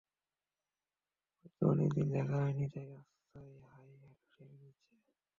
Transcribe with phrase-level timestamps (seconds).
[1.35, 4.93] হয়তো অনেক দিন দেখা হয়নি, তাই রাস্তায় হাই হ্যালো সেরে নিচ্ছে।